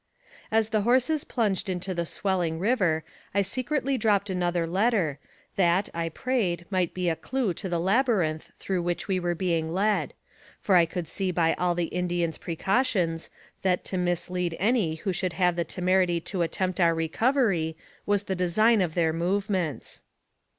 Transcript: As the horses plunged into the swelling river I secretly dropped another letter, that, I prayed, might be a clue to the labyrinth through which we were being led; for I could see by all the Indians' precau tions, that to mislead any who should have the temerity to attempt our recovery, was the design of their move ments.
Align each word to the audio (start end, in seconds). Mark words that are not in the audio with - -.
As 0.49 0.69
the 0.69 0.81
horses 0.81 1.23
plunged 1.23 1.69
into 1.69 1.93
the 1.93 2.07
swelling 2.07 2.57
river 2.57 3.03
I 3.35 3.43
secretly 3.43 3.99
dropped 3.99 4.31
another 4.31 4.65
letter, 4.65 5.19
that, 5.57 5.89
I 5.93 6.09
prayed, 6.09 6.65
might 6.71 6.95
be 6.95 7.07
a 7.07 7.15
clue 7.15 7.53
to 7.53 7.69
the 7.69 7.79
labyrinth 7.79 8.51
through 8.57 8.81
which 8.81 9.07
we 9.07 9.19
were 9.19 9.35
being 9.35 9.71
led; 9.71 10.15
for 10.59 10.73
I 10.75 10.87
could 10.87 11.07
see 11.07 11.29
by 11.29 11.53
all 11.53 11.75
the 11.75 11.83
Indians' 11.93 12.39
precau 12.39 12.83
tions, 12.83 13.29
that 13.61 13.85
to 13.85 13.97
mislead 13.99 14.57
any 14.59 14.95
who 14.95 15.13
should 15.13 15.33
have 15.33 15.55
the 15.55 15.63
temerity 15.63 16.19
to 16.21 16.41
attempt 16.41 16.79
our 16.79 16.95
recovery, 16.95 17.77
was 18.07 18.23
the 18.23 18.33
design 18.33 18.81
of 18.81 18.95
their 18.95 19.13
move 19.13 19.51
ments. 19.51 20.01